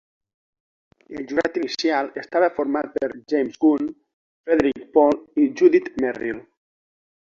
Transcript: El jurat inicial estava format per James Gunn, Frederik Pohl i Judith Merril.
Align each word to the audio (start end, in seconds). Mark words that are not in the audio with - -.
El 1.17 1.25
jurat 1.31 1.59
inicial 1.63 2.09
estava 2.21 2.49
format 2.55 2.89
per 2.95 3.09
James 3.33 3.61
Gunn, 3.67 3.91
Frederik 4.47 4.89
Pohl 4.97 5.17
i 5.45 5.49
Judith 5.61 5.93
Merril. 6.07 6.43